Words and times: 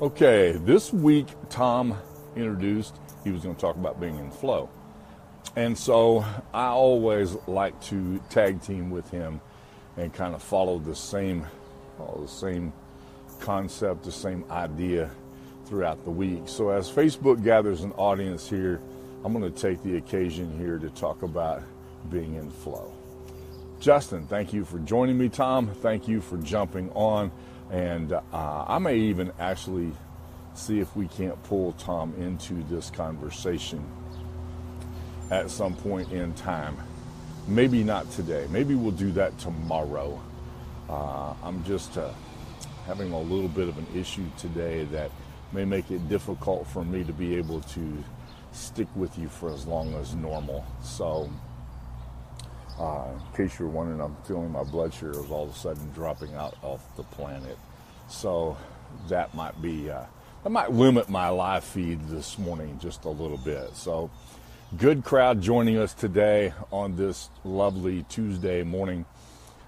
Okay, 0.00 0.52
this 0.52 0.94
week 0.94 1.26
Tom 1.50 1.94
introduced 2.34 2.94
he 3.22 3.30
was 3.30 3.42
going 3.42 3.54
to 3.54 3.60
talk 3.60 3.76
about 3.76 4.00
being 4.00 4.16
in 4.16 4.30
flow. 4.30 4.70
And 5.56 5.76
so 5.76 6.24
I 6.54 6.68
always 6.68 7.36
like 7.46 7.78
to 7.82 8.18
tag 8.30 8.62
team 8.62 8.88
with 8.88 9.10
him 9.10 9.42
and 9.98 10.10
kind 10.10 10.34
of 10.34 10.42
follow 10.42 10.78
the 10.78 10.94
same 10.94 11.44
follow 11.98 12.22
the 12.22 12.28
same 12.28 12.72
concept, 13.40 14.04
the 14.04 14.10
same 14.10 14.42
idea 14.50 15.10
throughout 15.66 16.02
the 16.06 16.10
week. 16.10 16.44
So 16.46 16.70
as 16.70 16.90
Facebook 16.90 17.44
gathers 17.44 17.82
an 17.82 17.92
audience 17.92 18.48
here, 18.48 18.80
I'm 19.22 19.38
going 19.38 19.52
to 19.52 19.60
take 19.60 19.82
the 19.82 19.98
occasion 19.98 20.56
here 20.56 20.78
to 20.78 20.88
talk 20.88 21.22
about 21.22 21.62
being 22.10 22.36
in 22.36 22.50
flow. 22.50 22.90
Justin, 23.80 24.26
thank 24.26 24.54
you 24.54 24.64
for 24.64 24.78
joining 24.78 25.18
me. 25.18 25.28
Tom, 25.28 25.66
thank 25.66 26.08
you 26.08 26.22
for 26.22 26.38
jumping 26.38 26.90
on. 26.92 27.30
And 27.70 28.12
uh, 28.12 28.20
I 28.32 28.78
may 28.78 28.96
even 28.96 29.32
actually 29.38 29.92
see 30.54 30.80
if 30.80 30.94
we 30.96 31.06
can't 31.08 31.40
pull 31.44 31.72
Tom 31.72 32.14
into 32.18 32.62
this 32.64 32.90
conversation 32.90 33.84
at 35.30 35.50
some 35.50 35.74
point 35.76 36.10
in 36.12 36.34
time. 36.34 36.76
Maybe 37.46 37.82
not 37.82 38.10
today. 38.10 38.46
Maybe 38.50 38.74
we'll 38.74 38.90
do 38.90 39.12
that 39.12 39.38
tomorrow. 39.38 40.20
Uh, 40.88 41.34
I'm 41.42 41.64
just 41.64 41.96
uh, 41.96 42.10
having 42.86 43.12
a 43.12 43.20
little 43.20 43.48
bit 43.48 43.68
of 43.68 43.78
an 43.78 43.86
issue 43.94 44.26
today 44.36 44.84
that 44.86 45.10
may 45.52 45.64
make 45.64 45.90
it 45.90 46.08
difficult 46.08 46.66
for 46.66 46.84
me 46.84 47.04
to 47.04 47.12
be 47.12 47.36
able 47.36 47.60
to 47.60 48.04
stick 48.52 48.88
with 48.96 49.16
you 49.18 49.28
for 49.28 49.52
as 49.52 49.66
long 49.66 49.94
as 49.94 50.14
normal. 50.14 50.64
So, 50.82 51.30
uh, 52.80 53.08
in 53.12 53.36
case 53.36 53.58
you're 53.58 53.68
wondering, 53.68 54.00
I'm 54.00 54.16
feeling 54.24 54.50
my 54.50 54.64
blood 54.64 54.94
sugar 54.94 55.10
is 55.10 55.30
all 55.30 55.44
of 55.44 55.50
a 55.50 55.58
sudden 55.58 55.90
dropping 55.92 56.34
out 56.34 56.56
off 56.62 56.80
the 56.96 57.02
planet. 57.02 57.58
So 58.08 58.56
that 59.08 59.34
might 59.34 59.60
be 59.60 59.90
uh, 59.90 60.04
that 60.42 60.50
might 60.50 60.72
limit 60.72 61.10
my 61.10 61.28
live 61.28 61.62
feed 61.62 62.08
this 62.08 62.38
morning 62.38 62.78
just 62.80 63.04
a 63.04 63.10
little 63.10 63.36
bit. 63.36 63.76
So 63.76 64.10
good 64.78 65.04
crowd 65.04 65.42
joining 65.42 65.76
us 65.76 65.92
today 65.92 66.54
on 66.72 66.96
this 66.96 67.28
lovely 67.44 68.04
Tuesday 68.08 68.62
morning. 68.62 69.04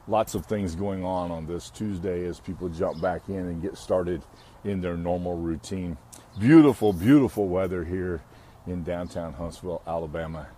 Lots 0.09 0.35
of 0.35 0.47
things 0.47 0.75
going 0.75 1.05
on 1.05 1.31
on 1.31 1.47
this 1.47 1.69
Tuesday 1.69 2.25
as 2.25 2.41
people 2.41 2.71
jump 2.71 3.01
back 3.01 3.29
in 3.29 3.37
and 3.37 3.61
get 3.61 3.77
started 3.77 4.23
in 4.65 4.81
their 4.81 4.97
normal 4.97 5.37
routine. 5.37 5.99
Beautiful, 6.41 6.95
beautiful 6.95 7.47
weather 7.47 7.85
here 7.85 8.23
in 8.67 8.83
downtown 8.83 9.35
Huntsville, 9.35 9.83
Alabama. 9.87 10.49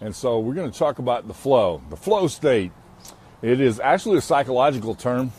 And 0.00 0.14
so 0.14 0.38
we're 0.38 0.54
going 0.54 0.70
to 0.70 0.78
talk 0.78 0.98
about 0.98 1.26
the 1.26 1.34
flow, 1.34 1.82
the 1.90 1.96
flow 1.96 2.28
state. 2.28 2.72
It 3.42 3.60
is 3.60 3.80
actually 3.80 4.18
a 4.18 4.22
psychological 4.22 4.94
term, 4.94 5.32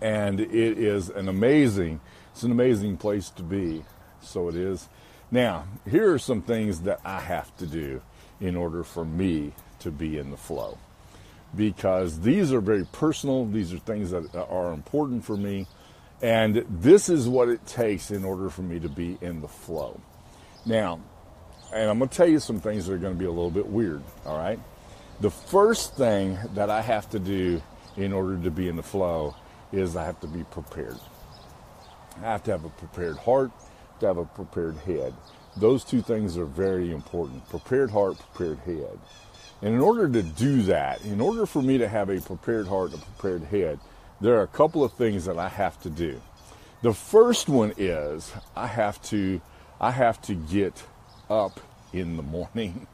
and 0.00 0.40
it 0.40 0.78
is 0.78 1.08
an 1.08 1.28
amazing, 1.28 2.00
it's 2.32 2.42
an 2.42 2.52
amazing 2.52 2.96
place 2.96 3.30
to 3.30 3.42
be. 3.42 3.84
So 4.20 4.48
it 4.48 4.56
is. 4.56 4.88
Now, 5.30 5.64
here 5.88 6.12
are 6.12 6.18
some 6.18 6.42
things 6.42 6.82
that 6.82 7.00
I 7.04 7.20
have 7.20 7.54
to 7.58 7.66
do 7.66 8.00
in 8.40 8.56
order 8.56 8.84
for 8.84 9.04
me 9.04 9.52
to 9.80 9.90
be 9.90 10.18
in 10.18 10.30
the 10.30 10.36
flow. 10.36 10.78
Because 11.54 12.20
these 12.20 12.52
are 12.52 12.60
very 12.60 12.84
personal, 12.92 13.46
these 13.46 13.72
are 13.72 13.78
things 13.78 14.10
that 14.10 14.34
are 14.34 14.72
important 14.72 15.24
for 15.24 15.36
me, 15.36 15.66
and 16.20 16.64
this 16.68 17.08
is 17.08 17.28
what 17.28 17.48
it 17.48 17.66
takes 17.66 18.10
in 18.10 18.24
order 18.24 18.50
for 18.50 18.62
me 18.62 18.78
to 18.80 18.88
be 18.88 19.18
in 19.20 19.40
the 19.40 19.48
flow. 19.48 20.00
Now, 20.66 21.00
and 21.72 21.90
I'm 21.90 21.98
going 21.98 22.08
to 22.08 22.16
tell 22.16 22.28
you 22.28 22.40
some 22.40 22.60
things 22.60 22.86
that 22.86 22.94
are 22.94 22.98
going 22.98 23.14
to 23.14 23.18
be 23.18 23.26
a 23.26 23.30
little 23.30 23.50
bit 23.50 23.66
weird, 23.66 24.02
all 24.24 24.38
right? 24.38 24.58
The 25.20 25.30
first 25.30 25.96
thing 25.96 26.38
that 26.54 26.70
I 26.70 26.80
have 26.80 27.10
to 27.10 27.18
do 27.18 27.60
in 27.96 28.12
order 28.12 28.38
to 28.38 28.50
be 28.50 28.68
in 28.68 28.76
the 28.76 28.82
flow 28.82 29.34
is 29.72 29.96
I 29.96 30.04
have 30.04 30.20
to 30.20 30.26
be 30.26 30.44
prepared. 30.44 30.98
I 32.18 32.20
have 32.20 32.42
to 32.44 32.52
have 32.52 32.64
a 32.64 32.70
prepared 32.70 33.16
heart, 33.18 33.50
to 34.00 34.06
have 34.06 34.18
a 34.18 34.24
prepared 34.24 34.76
head. 34.78 35.14
Those 35.56 35.84
two 35.84 36.02
things 36.02 36.38
are 36.38 36.44
very 36.44 36.92
important. 36.92 37.48
Prepared 37.48 37.90
heart, 37.90 38.18
prepared 38.18 38.58
head. 38.60 38.98
And 39.60 39.74
in 39.74 39.80
order 39.80 40.08
to 40.08 40.22
do 40.22 40.62
that, 40.62 41.04
in 41.04 41.20
order 41.20 41.44
for 41.46 41.60
me 41.60 41.78
to 41.78 41.88
have 41.88 42.08
a 42.10 42.20
prepared 42.20 42.68
heart 42.68 42.92
and 42.92 43.02
a 43.02 43.04
prepared 43.04 43.44
head, 43.44 43.80
there 44.20 44.36
are 44.36 44.42
a 44.42 44.48
couple 44.48 44.84
of 44.84 44.92
things 44.92 45.24
that 45.24 45.38
I 45.38 45.48
have 45.48 45.80
to 45.82 45.90
do. 45.90 46.20
The 46.82 46.92
first 46.92 47.48
one 47.48 47.74
is 47.76 48.32
I 48.54 48.68
have 48.68 49.02
to 49.02 49.40
I 49.80 49.90
have 49.90 50.20
to 50.22 50.34
get 50.34 50.84
up 51.30 51.60
in 51.92 52.16
the 52.16 52.22
morning, 52.22 52.86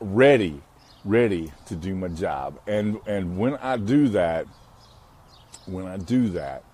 ready, 0.00 0.62
ready 1.04 1.52
to 1.66 1.76
do 1.76 1.94
my 1.94 2.08
job. 2.08 2.58
And 2.66 3.00
and 3.06 3.38
when 3.38 3.56
I 3.56 3.76
do 3.76 4.08
that, 4.08 4.46
when 5.66 5.86
I 5.86 5.96
do 5.96 6.28
that, 6.30 6.64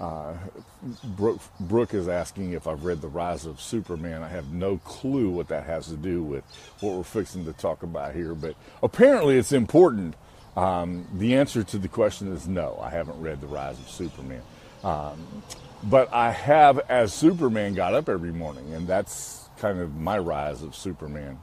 uh, 0.00 0.34
Brooke, 1.02 1.40
Brooke, 1.58 1.94
is 1.94 2.08
asking 2.08 2.52
if 2.52 2.66
I've 2.66 2.84
read 2.84 3.00
The 3.00 3.08
Rise 3.08 3.46
of 3.46 3.60
Superman. 3.60 4.22
I 4.22 4.28
have 4.28 4.52
no 4.52 4.78
clue 4.78 5.30
what 5.30 5.48
that 5.48 5.64
has 5.64 5.88
to 5.88 5.96
do 5.96 6.22
with 6.22 6.44
what 6.80 6.96
we're 6.96 7.02
fixing 7.02 7.44
to 7.46 7.52
talk 7.52 7.82
about 7.82 8.14
here, 8.14 8.34
but 8.34 8.54
apparently 8.82 9.36
it's 9.36 9.52
important. 9.52 10.14
Um, 10.56 11.06
the 11.14 11.36
answer 11.36 11.62
to 11.62 11.78
the 11.78 11.88
question 11.88 12.32
is 12.32 12.48
no, 12.48 12.78
I 12.82 12.90
haven't 12.90 13.20
read 13.20 13.40
The 13.40 13.46
Rise 13.46 13.78
of 13.78 13.88
Superman. 13.88 14.42
Um, 14.82 15.42
but 15.84 16.12
I 16.12 16.30
have, 16.32 16.78
as 16.88 17.12
Superman, 17.12 17.74
got 17.74 17.94
up 17.94 18.08
every 18.08 18.32
morning, 18.32 18.72
and 18.74 18.86
that's 18.86 19.47
kind 19.58 19.80
of 19.80 19.94
my 19.96 20.18
rise 20.18 20.62
of 20.62 20.74
Superman. 20.74 21.38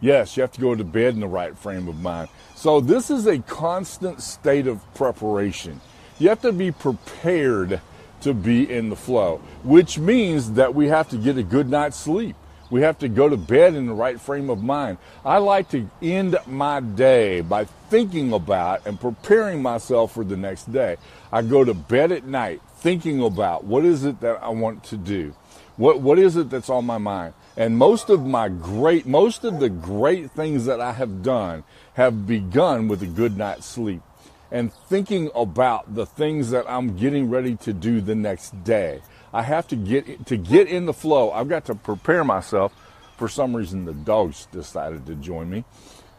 Yes, 0.00 0.36
you 0.36 0.42
have 0.42 0.52
to 0.52 0.60
go 0.60 0.74
to 0.74 0.84
bed 0.84 1.14
in 1.14 1.20
the 1.20 1.26
right 1.26 1.56
frame 1.56 1.88
of 1.88 2.00
mind. 2.00 2.28
So 2.54 2.80
this 2.80 3.10
is 3.10 3.26
a 3.26 3.38
constant 3.38 4.22
state 4.22 4.66
of 4.66 4.80
preparation. 4.94 5.80
You 6.18 6.28
have 6.28 6.42
to 6.42 6.52
be 6.52 6.70
prepared 6.70 7.80
to 8.20 8.34
be 8.34 8.70
in 8.70 8.90
the 8.90 8.96
flow, 8.96 9.40
which 9.62 9.98
means 9.98 10.52
that 10.52 10.74
we 10.74 10.88
have 10.88 11.08
to 11.10 11.16
get 11.16 11.38
a 11.38 11.42
good 11.42 11.68
night's 11.70 11.96
sleep. 11.96 12.36
We 12.70 12.82
have 12.82 12.98
to 12.98 13.08
go 13.08 13.28
to 13.28 13.36
bed 13.36 13.74
in 13.74 13.86
the 13.86 13.94
right 13.94 14.20
frame 14.20 14.50
of 14.50 14.62
mind. 14.62 14.98
I 15.24 15.38
like 15.38 15.70
to 15.70 15.88
end 16.02 16.36
my 16.46 16.80
day 16.80 17.40
by 17.40 17.64
thinking 17.64 18.32
about 18.32 18.86
and 18.86 19.00
preparing 19.00 19.62
myself 19.62 20.12
for 20.12 20.24
the 20.24 20.36
next 20.36 20.72
day. 20.72 20.96
I 21.32 21.42
go 21.42 21.64
to 21.64 21.74
bed 21.74 22.10
at 22.10 22.24
night 22.24 22.60
thinking 22.78 23.22
about 23.22 23.64
what 23.64 23.84
is 23.84 24.04
it 24.04 24.20
that 24.20 24.42
I 24.42 24.48
want 24.48 24.82
to 24.84 24.96
do. 24.96 25.34
What 25.76 26.00
what 26.00 26.18
is 26.18 26.36
it 26.36 26.50
that's 26.50 26.70
on 26.70 26.86
my 26.86 26.98
mind? 26.98 27.34
And 27.56 27.76
most 27.76 28.10
of 28.10 28.24
my 28.26 28.48
great 28.48 29.06
most 29.06 29.44
of 29.44 29.60
the 29.60 29.68
great 29.68 30.30
things 30.30 30.64
that 30.66 30.80
I 30.80 30.92
have 30.92 31.22
done 31.22 31.64
have 31.94 32.26
begun 32.26 32.88
with 32.88 33.02
a 33.02 33.06
good 33.06 33.36
night's 33.36 33.66
sleep 33.66 34.02
and 34.50 34.72
thinking 34.72 35.30
about 35.34 35.94
the 35.94 36.06
things 36.06 36.50
that 36.50 36.68
I'm 36.68 36.96
getting 36.96 37.28
ready 37.28 37.56
to 37.56 37.72
do 37.72 38.00
the 38.00 38.14
next 38.14 38.64
day. 38.64 39.02
I 39.32 39.42
have 39.42 39.68
to 39.68 39.76
get 39.76 40.26
to 40.26 40.36
get 40.36 40.68
in 40.68 40.86
the 40.86 40.94
flow. 40.94 41.30
I've 41.30 41.48
got 41.48 41.66
to 41.66 41.74
prepare 41.74 42.24
myself. 42.24 42.72
For 43.18 43.28
some 43.28 43.56
reason, 43.56 43.86
the 43.86 43.94
dogs 43.94 44.46
decided 44.52 45.06
to 45.06 45.14
join 45.14 45.48
me. 45.48 45.64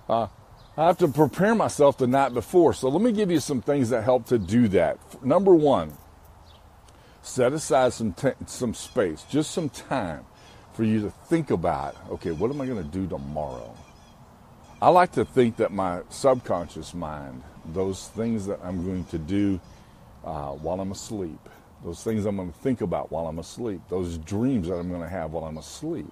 Uh, 0.10 0.28
I 0.76 0.86
have 0.86 0.98
to 1.00 1.08
prepare 1.08 1.56
myself 1.56 1.98
the 1.98 2.08
night 2.08 2.34
before. 2.34 2.74
So 2.74 2.90
let 2.90 3.02
me 3.02 3.12
give 3.12 3.32
you 3.32 3.40
some 3.40 3.62
things 3.62 3.90
that 3.90 4.04
help 4.04 4.28
to 4.28 4.38
do 4.38 4.68
that. 4.70 5.00
Number 5.24 5.56
one, 5.56 5.94
set 7.28 7.54
aside 7.54 7.94
some 7.94 8.14
t- 8.14 8.32
some 8.46 8.74
space, 8.74 9.24
just 9.30 9.52
some 9.52 9.70
time 9.70 10.26
for 10.74 10.84
you 10.84 11.02
to 11.02 11.10
think 11.10 11.52
about, 11.52 11.96
okay, 12.10 12.32
what 12.32 12.50
am 12.50 12.62
I 12.62 12.66
going 12.66 12.84
to 12.84 12.90
do 12.90 13.06
tomorrow? 13.08 13.76
I 14.82 14.90
like 14.90 15.12
to 15.14 15.26
think 15.26 15.58
that 15.58 15.72
my 15.72 16.02
subconscious 16.10 16.94
mind, 16.94 17.44
those 17.74 18.08
things 18.10 18.46
that 18.46 18.60
I'm 18.64 18.86
going 18.86 19.04
to 19.06 19.18
do 19.18 19.60
uh, 20.24 20.52
while 20.52 20.80
I'm 20.80 20.92
asleep, 20.92 21.40
those 21.84 22.04
things 22.04 22.26
I'm 22.26 22.38
going 22.38 22.52
to 22.52 22.60
think 22.60 22.82
about 22.82 23.12
while 23.12 23.28
I'm 23.28 23.40
asleep, 23.40 23.82
those 23.90 24.18
dreams 24.20 24.68
that 24.68 24.76
I'm 24.76 24.90
going 24.90 25.02
to 25.02 25.10
have 25.10 25.32
while 25.32 25.46
I'm 25.46 25.58
asleep, 25.58 26.12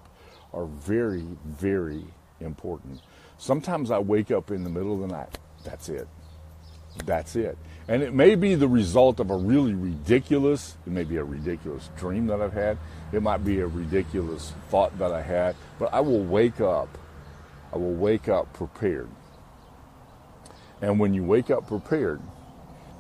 are 0.54 0.66
very, 0.66 1.26
very 1.46 2.04
important. 2.40 3.02
Sometimes 3.38 3.92
I 3.92 4.00
wake 4.00 4.32
up 4.32 4.52
in 4.52 4.64
the 4.64 4.70
middle 4.70 4.96
of 4.96 5.08
the 5.08 5.16
night. 5.16 5.38
That's 5.64 5.90
it. 5.90 6.08
That's 7.04 7.36
it. 7.36 7.58
And 7.88 8.02
it 8.02 8.14
may 8.14 8.36
be 8.36 8.56
the 8.56 8.68
result 8.68 9.20
of 9.20 9.30
a 9.30 9.36
really 9.36 9.74
ridiculous, 9.74 10.76
it 10.88 10.92
may 10.92 11.04
be 11.04 11.18
a 11.18 11.24
ridiculous 11.24 11.90
dream 11.98 12.28
that 12.28 12.42
I've 12.42 12.54
had. 12.54 12.78
It 13.12 13.22
might 13.22 13.46
be 13.46 13.60
a 13.60 13.68
ridiculous 13.68 14.54
thought 14.70 14.98
that 14.98 15.12
I 15.12 15.22
had, 15.22 15.56
but 15.78 15.94
I 15.94 16.00
will 16.00 16.24
wake 16.24 16.62
up. 16.62 16.90
I 17.72 17.78
will 17.78 17.94
wake 17.94 18.28
up 18.28 18.52
prepared. 18.54 19.10
And 20.82 21.00
when 21.00 21.14
you 21.14 21.24
wake 21.24 21.52
up 21.52 21.68
prepared, 21.68 22.22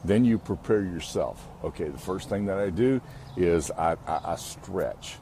then 0.03 0.23
you 0.23 0.37
prepare 0.37 0.81
yourself. 0.81 1.47
Okay, 1.63 1.89
the 1.89 1.97
first 1.97 2.29
thing 2.29 2.45
that 2.45 2.59
I 2.59 2.69
do 2.69 3.01
is 3.35 3.71
I, 3.71 3.97
I, 4.07 4.21
I 4.23 4.35
stretch. 4.35 5.17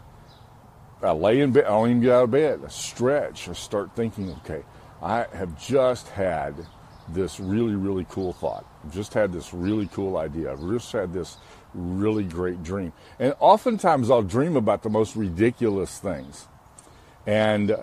I 1.01 1.12
lay 1.12 1.39
in 1.39 1.51
bed, 1.51 1.65
I 1.65 1.69
don't 1.69 1.89
even 1.89 2.01
get 2.01 2.12
out 2.12 2.24
of 2.25 2.31
bed. 2.31 2.62
I 2.65 2.69
stretch. 2.69 3.48
I 3.50 3.53
start 3.53 3.95
thinking, 3.95 4.31
okay, 4.39 4.63
I 5.01 5.25
have 5.33 5.59
just 5.62 6.09
had 6.09 6.56
this 7.09 7.39
really, 7.39 7.75
really 7.75 8.05
cool 8.09 8.33
thought. 8.33 8.65
I've 8.83 8.94
just 8.94 9.13
had 9.13 9.33
this 9.33 9.53
really 9.53 9.88
cool 9.88 10.17
idea. 10.17 10.51
I've 10.51 10.61
just 10.61 10.91
had 10.91 11.13
this 11.13 11.38
really 11.73 12.23
great 12.23 12.63
dream. 12.63 12.94
And 13.19 13.35
oftentimes 13.39 14.09
I'll 14.09 14.23
dream 14.23 14.55
about 14.55 14.83
the 14.83 14.89
most 14.89 15.15
ridiculous 15.15 16.00
things. 16.00 16.47
And 17.25 17.75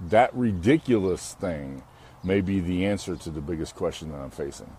that 0.00 0.34
ridiculous 0.34 1.34
thing 1.34 1.82
may 2.24 2.40
be 2.40 2.60
the 2.60 2.86
answer 2.86 3.16
to 3.16 3.30
the 3.30 3.40
biggest 3.40 3.74
question 3.74 4.10
that 4.12 4.18
I'm 4.18 4.30
facing. 4.30 4.70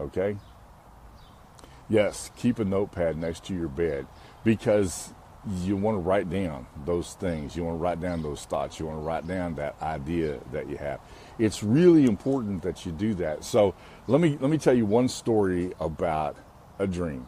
Okay? 0.00 0.36
Yes, 1.88 2.30
keep 2.36 2.58
a 2.58 2.64
notepad 2.64 3.16
next 3.16 3.44
to 3.46 3.54
your 3.54 3.68
bed 3.68 4.06
because 4.44 5.12
you 5.60 5.76
want 5.76 5.96
to 5.96 6.00
write 6.00 6.30
down 6.30 6.66
those 6.84 7.14
things. 7.14 7.56
You 7.56 7.64
want 7.64 7.76
to 7.76 7.82
write 7.82 8.00
down 8.00 8.22
those 8.22 8.44
thoughts. 8.44 8.78
You 8.78 8.86
want 8.86 8.98
to 8.98 9.02
write 9.02 9.26
down 9.26 9.56
that 9.56 9.80
idea 9.82 10.38
that 10.52 10.68
you 10.68 10.76
have. 10.76 11.00
It's 11.38 11.62
really 11.62 12.04
important 12.04 12.62
that 12.62 12.86
you 12.86 12.92
do 12.92 13.14
that. 13.14 13.44
So 13.44 13.74
let 14.06 14.20
me 14.20 14.38
let 14.40 14.50
me 14.50 14.58
tell 14.58 14.74
you 14.74 14.86
one 14.86 15.08
story 15.08 15.72
about 15.80 16.36
a 16.78 16.86
dream. 16.86 17.26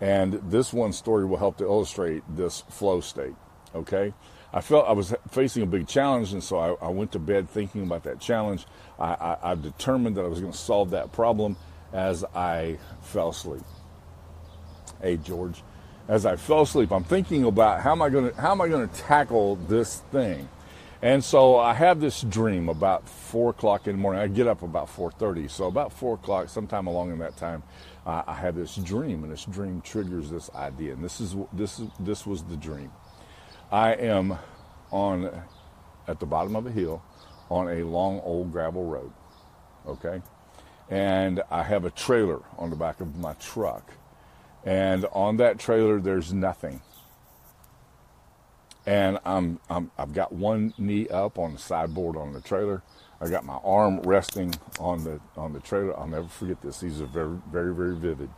And 0.00 0.34
this 0.50 0.72
one 0.72 0.92
story 0.92 1.26
will 1.26 1.36
help 1.36 1.58
to 1.58 1.64
illustrate 1.64 2.22
this 2.28 2.62
flow 2.68 3.00
state. 3.00 3.34
Okay? 3.74 4.14
I 4.52 4.60
felt 4.60 4.88
I 4.88 4.92
was 4.92 5.14
facing 5.30 5.62
a 5.62 5.66
big 5.66 5.86
challenge, 5.86 6.32
and 6.32 6.42
so 6.42 6.58
I, 6.58 6.86
I 6.86 6.88
went 6.88 7.12
to 7.12 7.18
bed 7.18 7.48
thinking 7.48 7.82
about 7.82 8.04
that 8.04 8.18
challenge. 8.18 8.66
I, 8.98 9.12
I, 9.14 9.52
I 9.52 9.54
determined 9.54 10.16
that 10.16 10.24
I 10.24 10.28
was 10.28 10.40
going 10.40 10.52
to 10.52 10.58
solve 10.58 10.90
that 10.90 11.12
problem 11.12 11.56
as 11.92 12.24
I 12.34 12.78
fell 13.00 13.28
asleep. 13.28 13.62
Hey, 15.00 15.18
George, 15.18 15.62
as 16.10 16.26
I 16.26 16.34
fell 16.34 16.62
asleep, 16.62 16.90
I'm 16.90 17.04
thinking 17.04 17.44
about 17.44 17.82
how 17.82 17.92
am 17.92 18.02
I 18.02 18.08
going 18.08 18.30
to 18.30 18.40
how 18.40 18.50
am 18.50 18.60
I 18.60 18.66
going 18.66 18.88
to 18.88 18.94
tackle 18.96 19.54
this 19.54 20.00
thing. 20.10 20.48
And 21.02 21.22
so 21.22 21.56
I 21.56 21.72
have 21.72 22.00
this 22.00 22.22
dream 22.22 22.68
about 22.68 23.08
four 23.08 23.50
o'clock 23.50 23.86
in 23.86 23.94
the 23.94 24.02
morning. 24.02 24.20
I 24.20 24.26
get 24.26 24.48
up 24.48 24.62
about 24.62 24.88
four 24.88 25.12
thirty, 25.12 25.46
so 25.46 25.66
about 25.66 25.92
four 25.92 26.16
o'clock, 26.16 26.48
sometime 26.48 26.88
along 26.88 27.12
in 27.12 27.18
that 27.20 27.36
time, 27.36 27.62
uh, 28.04 28.24
I 28.26 28.34
have 28.34 28.56
this 28.56 28.74
dream, 28.74 29.22
and 29.22 29.32
this 29.32 29.44
dream 29.44 29.80
triggers 29.82 30.28
this 30.28 30.50
idea. 30.52 30.94
And 30.94 31.04
this 31.04 31.20
is 31.20 31.36
this 31.52 31.78
is 31.78 31.88
this 32.00 32.26
was 32.26 32.42
the 32.42 32.56
dream. 32.56 32.90
I 33.70 33.92
am 33.92 34.36
on 34.90 35.30
at 36.08 36.18
the 36.18 36.26
bottom 36.26 36.56
of 36.56 36.66
a 36.66 36.72
hill 36.72 37.04
on 37.48 37.68
a 37.68 37.84
long 37.84 38.20
old 38.24 38.50
gravel 38.50 38.84
road. 38.84 39.12
Okay, 39.86 40.20
and 40.90 41.40
I 41.52 41.62
have 41.62 41.84
a 41.84 41.90
trailer 41.90 42.40
on 42.58 42.68
the 42.68 42.76
back 42.76 43.00
of 43.00 43.16
my 43.16 43.34
truck, 43.34 43.94
and 44.64 45.06
on 45.12 45.36
that 45.38 45.58
trailer 45.58 46.00
there's 46.00 46.32
nothing. 46.32 46.80
And 48.86 49.18
I'm, 49.24 49.60
I'm 49.68 49.90
I've 49.98 50.14
got 50.14 50.32
one 50.32 50.74
knee 50.78 51.08
up 51.08 51.38
on 51.38 51.52
the 51.52 51.58
sideboard 51.58 52.16
on 52.16 52.32
the 52.32 52.40
trailer. 52.40 52.82
I 53.20 53.28
got 53.28 53.44
my 53.44 53.58
arm 53.62 54.00
resting 54.00 54.54
on 54.78 55.04
the 55.04 55.20
on 55.36 55.52
the 55.52 55.60
trailer. 55.60 55.98
I'll 55.98 56.06
never 56.06 56.28
forget 56.28 56.62
this. 56.62 56.80
These 56.80 57.00
are 57.00 57.06
very 57.06 57.38
very 57.50 57.74
very 57.74 57.96
vivid. 57.96 58.30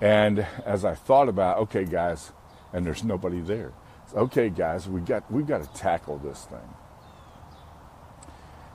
And 0.00 0.46
as 0.66 0.84
I 0.84 0.94
thought 0.94 1.28
about, 1.28 1.58
okay, 1.58 1.84
guys, 1.84 2.32
and 2.72 2.84
there's 2.84 3.04
nobody 3.04 3.40
there. 3.40 3.72
Okay, 4.14 4.50
guys, 4.50 4.88
we 4.88 5.00
got 5.00 5.30
we've 5.32 5.46
got 5.46 5.62
to 5.62 5.80
tackle 5.80 6.18
this 6.18 6.44
thing. 6.44 6.74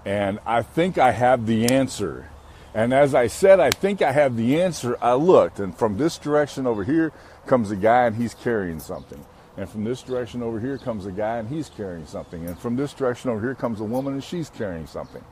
And 0.06 0.40
I 0.46 0.62
think 0.62 0.98
I 0.98 1.12
have 1.12 1.46
the 1.46 1.68
answer. 1.68 2.30
And 2.74 2.94
as 2.94 3.16
I 3.16 3.28
said, 3.28 3.60
I 3.60 3.72
think 3.72 4.02
I 4.02 4.12
have 4.12 4.38
the 4.38 4.62
answer. 4.62 4.98
I 5.02 5.14
looked, 5.14 5.60
and 5.60 5.76
from 5.76 5.98
this 5.98 6.18
direction 6.18 6.68
over 6.68 6.84
here 6.84 7.12
comes 7.48 7.72
a 7.72 7.76
guy, 7.76 8.06
and 8.06 8.16
he's 8.16 8.34
carrying 8.34 8.80
something. 8.80 9.26
And 9.58 9.68
from 9.68 9.84
this 9.84 10.02
direction 10.04 10.44
over 10.44 10.60
here 10.60 10.78
comes 10.78 11.06
a 11.06 11.12
guy, 11.12 11.38
and 11.38 11.50
he's 11.50 11.70
carrying 11.70 12.06
something. 12.06 12.46
And 12.46 12.58
from 12.58 12.76
this 12.76 12.94
direction 12.94 13.32
over 13.32 13.42
here 13.42 13.56
comes 13.56 13.82
a 13.82 13.86
woman, 13.86 14.14
and 14.14 14.24
she's 14.24 14.50
carrying 14.50 14.88
something. 14.88 15.24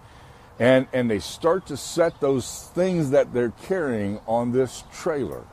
And, 0.59 0.87
and 0.91 1.09
they 1.09 1.19
start 1.19 1.67
to 1.67 1.77
set 1.77 2.19
those 2.19 2.69
things 2.73 3.11
that 3.11 3.33
they're 3.33 3.51
carrying 3.51 4.19
on 4.25 4.51
this 4.51 4.83
trailer. 4.91 5.43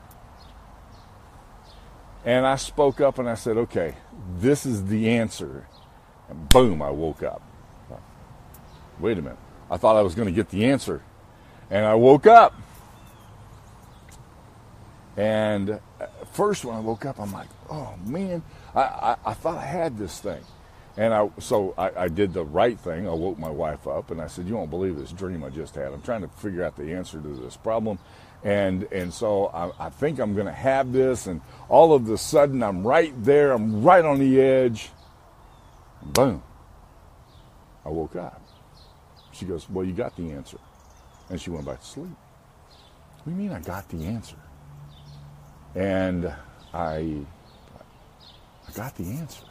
And 2.25 2.47
I 2.47 2.55
spoke 2.55 2.99
up 2.99 3.19
and 3.19 3.29
I 3.29 3.35
said, 3.35 3.55
okay, 3.55 3.93
this 4.39 4.65
is 4.65 4.87
the 4.87 5.11
answer. 5.11 5.67
And 6.27 6.49
boom, 6.49 6.81
I 6.81 6.89
woke 6.89 7.21
up. 7.21 7.43
Wait 8.99 9.19
a 9.19 9.21
minute. 9.21 9.37
I 9.69 9.77
thought 9.77 9.95
I 9.95 10.01
was 10.01 10.15
going 10.15 10.27
to 10.27 10.31
get 10.33 10.49
the 10.49 10.65
answer. 10.65 11.03
And 11.69 11.85
I 11.85 11.95
woke 11.95 12.27
up. 12.27 12.53
And 15.17 15.79
first, 16.33 16.65
when 16.65 16.75
I 16.75 16.79
woke 16.79 17.05
up, 17.05 17.19
I'm 17.19 17.31
like, 17.31 17.47
oh 17.69 17.93
man, 18.05 18.43
I, 18.73 18.81
I, 18.81 19.15
I 19.27 19.33
thought 19.33 19.57
I 19.57 19.65
had 19.65 19.97
this 19.97 20.19
thing. 20.19 20.43
And 20.97 21.13
I, 21.13 21.29
so 21.39 21.73
I, 21.77 22.03
I, 22.03 22.07
did 22.07 22.33
the 22.33 22.45
right 22.45 22.79
thing. 22.79 23.07
I 23.07 23.11
woke 23.11 23.37
my 23.37 23.49
wife 23.49 23.85
up 23.85 24.11
and 24.11 24.21
I 24.21 24.27
said, 24.27 24.47
"You 24.47 24.55
won't 24.55 24.69
believe 24.69 24.95
this 24.95 25.11
dream 25.11 25.43
I 25.43 25.49
just 25.49 25.75
had. 25.75 25.91
I'm 25.91 26.01
trying 26.01 26.21
to 26.21 26.29
figure 26.29 26.63
out 26.63 26.77
the 26.77 26.93
answer 26.93 27.19
to 27.19 27.27
this 27.27 27.57
problem, 27.57 27.99
and 28.45 28.83
and 28.93 29.13
so 29.13 29.47
I, 29.47 29.87
I 29.87 29.89
think 29.89 30.19
I'm 30.19 30.35
going 30.35 30.45
to 30.45 30.53
have 30.53 30.93
this." 30.93 31.27
And 31.27 31.41
all 31.67 31.93
of 31.93 32.09
a 32.09 32.17
sudden, 32.17 32.63
I'm 32.63 32.87
right 32.87 33.13
there. 33.25 33.51
I'm 33.51 33.83
right 33.83 34.05
on 34.05 34.19
the 34.19 34.39
edge. 34.39 34.89
Boom! 36.01 36.41
I 37.85 37.89
woke 37.89 38.15
up. 38.15 38.41
She 39.33 39.43
goes, 39.43 39.69
"Well, 39.69 39.85
you 39.85 39.91
got 39.91 40.15
the 40.15 40.31
answer," 40.31 40.59
and 41.29 41.39
she 41.39 41.49
went 41.49 41.65
back 41.65 41.79
to 41.79 41.85
sleep. 41.85 42.15
What 43.23 43.25
do 43.25 43.31
you 43.31 43.37
mean 43.37 43.51
I 43.51 43.61
got 43.61 43.89
the 43.89 44.05
answer? 44.05 44.37
And 45.73 46.31
I, 46.73 47.25
I 48.67 48.71
got 48.73 48.95
the 48.95 49.05
answer 49.11 49.45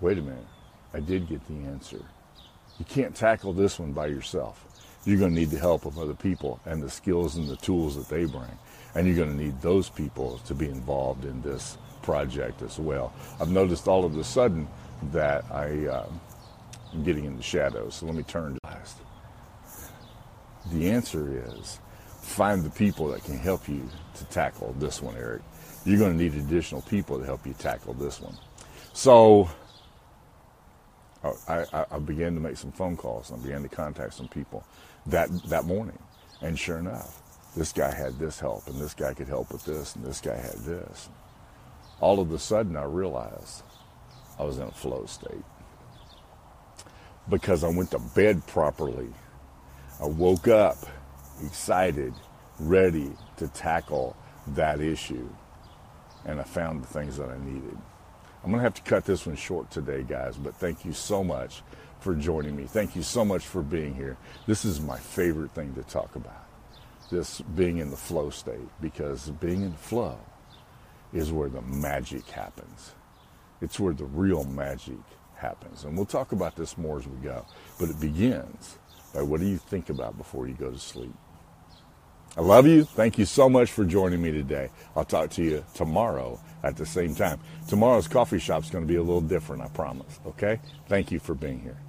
wait 0.00 0.18
a 0.18 0.22
minute, 0.22 0.46
I 0.94 1.00
did 1.00 1.28
get 1.28 1.46
the 1.46 1.66
answer. 1.68 2.00
You 2.78 2.84
can't 2.86 3.14
tackle 3.14 3.52
this 3.52 3.78
one 3.78 3.92
by 3.92 4.06
yourself. 4.06 4.66
You're 5.04 5.18
going 5.18 5.34
to 5.34 5.40
need 5.40 5.50
the 5.50 5.58
help 5.58 5.86
of 5.86 5.98
other 5.98 6.14
people 6.14 6.60
and 6.66 6.82
the 6.82 6.90
skills 6.90 7.36
and 7.36 7.48
the 7.48 7.56
tools 7.56 7.96
that 7.96 8.08
they 8.08 8.24
bring. 8.24 8.58
And 8.94 9.06
you're 9.06 9.16
going 9.16 9.36
to 9.36 9.44
need 9.44 9.60
those 9.60 9.88
people 9.88 10.38
to 10.46 10.54
be 10.54 10.66
involved 10.66 11.24
in 11.24 11.40
this 11.42 11.78
project 12.02 12.62
as 12.62 12.78
well. 12.78 13.12
I've 13.40 13.50
noticed 13.50 13.88
all 13.88 14.04
of 14.04 14.16
a 14.16 14.24
sudden 14.24 14.68
that 15.12 15.44
I, 15.50 15.86
uh, 15.86 16.08
am 16.92 17.04
getting 17.04 17.24
in 17.24 17.36
the 17.36 17.42
shadows. 17.42 17.96
So 17.96 18.06
let 18.06 18.14
me 18.14 18.22
turn 18.22 18.54
to 18.54 18.60
last. 18.64 18.96
The 20.66 20.90
answer 20.90 21.42
is 21.46 21.80
find 22.20 22.62
the 22.62 22.70
people 22.70 23.08
that 23.08 23.24
can 23.24 23.38
help 23.38 23.68
you 23.68 23.88
to 24.16 24.24
tackle 24.26 24.74
this 24.78 25.02
one, 25.02 25.16
Eric. 25.16 25.42
You're 25.84 25.98
going 25.98 26.16
to 26.16 26.22
need 26.22 26.34
additional 26.34 26.82
people 26.82 27.18
to 27.18 27.24
help 27.24 27.46
you 27.46 27.54
tackle 27.54 27.94
this 27.94 28.20
one. 28.20 28.36
So 28.92 29.48
oh, 31.24 31.38
I, 31.48 31.64
I, 31.72 31.86
I, 31.92 31.98
began 31.98 32.34
to 32.34 32.40
make 32.40 32.56
some 32.56 32.72
phone 32.72 32.96
calls 32.96 33.30
and 33.30 33.40
I 33.40 33.42
began 33.44 33.62
to 33.62 33.68
contact 33.68 34.14
some 34.14 34.28
people 34.28 34.64
that 35.06 35.28
that 35.48 35.64
morning. 35.64 35.98
And 36.42 36.58
sure 36.58 36.78
enough, 36.78 37.22
this 37.56 37.72
guy 37.72 37.92
had 37.92 38.18
this 38.18 38.38
help 38.38 38.66
and 38.66 38.78
this 38.78 38.94
guy 38.94 39.14
could 39.14 39.28
help 39.28 39.52
with 39.52 39.64
this 39.64 39.96
and 39.96 40.04
this 40.04 40.20
guy 40.20 40.36
had 40.36 40.58
this. 40.58 41.08
All 42.00 42.20
of 42.20 42.32
a 42.32 42.38
sudden 42.38 42.76
I 42.76 42.84
realized 42.84 43.62
I 44.38 44.44
was 44.44 44.58
in 44.58 44.64
a 44.64 44.70
flow 44.70 45.06
state. 45.06 45.44
Because 47.28 47.62
I 47.62 47.68
went 47.68 47.90
to 47.92 47.98
bed 47.98 48.46
properly. 48.46 49.08
I 50.00 50.06
woke 50.06 50.48
up 50.48 50.78
excited, 51.44 52.14
ready 52.58 53.12
to 53.36 53.48
tackle 53.48 54.16
that 54.48 54.80
issue. 54.80 55.28
And 56.24 56.40
I 56.40 56.42
found 56.42 56.82
the 56.82 56.86
things 56.86 57.18
that 57.18 57.28
I 57.28 57.38
needed. 57.38 57.76
I'm 58.42 58.50
going 58.50 58.60
to 58.60 58.62
have 58.62 58.74
to 58.74 58.82
cut 58.82 59.04
this 59.04 59.26
one 59.26 59.36
short 59.36 59.70
today, 59.70 60.02
guys, 60.02 60.38
but 60.38 60.54
thank 60.56 60.86
you 60.86 60.94
so 60.94 61.22
much 61.22 61.62
for 62.00 62.14
joining 62.14 62.56
me. 62.56 62.64
Thank 62.64 62.96
you 62.96 63.02
so 63.02 63.26
much 63.26 63.46
for 63.46 63.60
being 63.60 63.94
here. 63.94 64.16
This 64.46 64.64
is 64.64 64.80
my 64.80 64.98
favorite 64.98 65.50
thing 65.50 65.74
to 65.74 65.82
talk 65.82 66.16
about 66.16 66.46
this 67.10 67.40
being 67.40 67.78
in 67.78 67.90
the 67.90 67.96
flow 67.96 68.30
state 68.30 68.68
because 68.80 69.28
being 69.40 69.62
in 69.62 69.72
flow 69.72 70.18
is 71.12 71.30
where 71.30 71.48
the 71.50 71.60
magic 71.60 72.26
happens. 72.28 72.92
It's 73.60 73.78
where 73.78 73.92
the 73.92 74.04
real 74.04 74.44
magic 74.44 75.00
happens. 75.34 75.84
And 75.84 75.94
we'll 75.94 76.06
talk 76.06 76.32
about 76.32 76.56
this 76.56 76.78
more 76.78 76.98
as 76.98 77.06
we 77.06 77.18
go. 77.18 77.44
But 77.78 77.90
it 77.90 78.00
begins 78.00 78.78
by 79.14 79.22
what 79.22 79.40
do 79.40 79.46
you 79.46 79.58
think 79.58 79.90
about 79.90 80.16
before 80.18 80.46
you 80.48 80.54
go 80.54 80.70
to 80.70 80.78
sleep? 80.78 81.14
I 82.36 82.42
love 82.42 82.66
you. 82.66 82.84
Thank 82.84 83.18
you 83.18 83.24
so 83.24 83.48
much 83.48 83.72
for 83.72 83.84
joining 83.84 84.22
me 84.22 84.30
today. 84.30 84.70
I'll 84.94 85.04
talk 85.04 85.30
to 85.30 85.42
you 85.42 85.64
tomorrow 85.74 86.40
at 86.62 86.76
the 86.76 86.86
same 86.86 87.14
time. 87.14 87.40
Tomorrow's 87.68 88.08
coffee 88.08 88.38
shop 88.38 88.64
is 88.64 88.70
going 88.70 88.84
to 88.84 88.88
be 88.88 88.96
a 88.96 89.02
little 89.02 89.20
different, 89.20 89.62
I 89.62 89.68
promise. 89.68 90.20
Okay? 90.26 90.60
Thank 90.88 91.10
you 91.10 91.18
for 91.18 91.34
being 91.34 91.60
here. 91.60 91.80